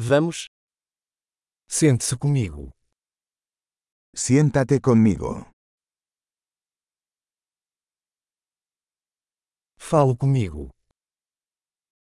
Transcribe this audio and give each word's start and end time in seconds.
Vamos. 0.00 0.46
Sente-se 1.68 2.16
comigo. 2.16 2.70
Siéntate 4.14 4.80
conmigo. 4.80 5.50
Fale 9.76 10.16
comigo. 10.16 10.70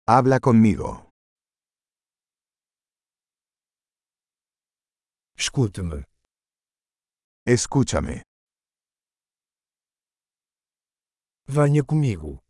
Habla 0.07 0.41
conmigo. 0.41 1.11
Escute-me. 5.37 6.05
Escúchame. 7.45 8.23
Venha 11.47 11.83
comigo. 11.85 12.41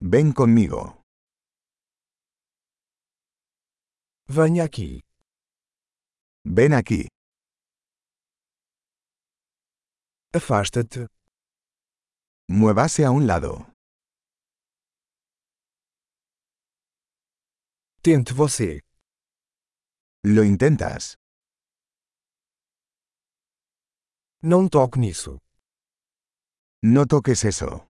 Ven 0.00 0.32
conmigo. 0.32 0.99
Venha 4.32 4.62
aqui. 4.62 5.00
Ven 6.44 6.72
aquí. 6.72 7.08
Afasta-te. 10.32 11.08
Muévase 12.48 13.04
a 13.04 13.10
un 13.10 13.26
lado. 13.26 13.52
Tente 18.04 18.32
você. 18.32 18.80
Lo 20.22 20.44
intentas. 20.44 21.16
Não 24.44 24.68
toque 24.68 25.00
nisso. 25.00 25.40
No 26.84 27.04
toques 27.04 27.42
eso. 27.44 27.84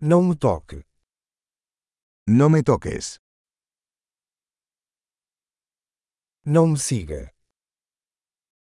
Não 0.00 0.20
me 0.28 0.36
toque. 0.36 0.87
No 2.30 2.50
me 2.50 2.62
toques. 2.62 3.16
Não 6.44 6.66
me 6.66 6.76
siga. 6.78 7.32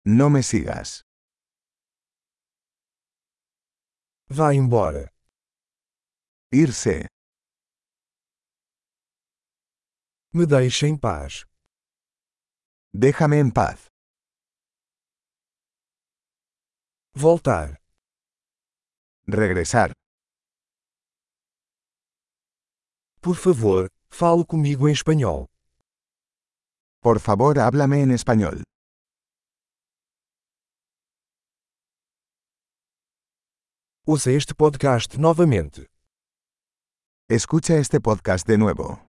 No 0.03 0.31
me 0.31 0.41
sigas. 0.41 1.03
Vá 4.27 4.55
embora. 4.55 5.13
Irse. 6.51 7.05
Me 10.33 10.47
deixe 10.47 10.87
em 10.87 10.97
paz. 10.97 11.45
Déjame 12.91 13.37
en 13.37 13.51
paz. 13.51 13.85
Voltar. 17.13 17.77
Regresar. 19.27 19.91
Por 23.23 23.35
favor, 23.35 23.87
fale 24.09 24.43
comigo 24.43 24.89
em 24.89 24.93
espanhol. 24.93 25.45
Por 27.03 27.19
favor, 27.19 27.59
háblame 27.59 28.01
en 28.01 28.09
español. 28.09 28.63
Ouça 34.07 34.31
este 34.31 34.55
podcast 34.55 35.19
novamente. 35.19 35.85
Escucha 37.29 37.77
este 37.77 37.99
podcast 37.99 38.47
de 38.47 38.57
nuevo. 38.57 39.10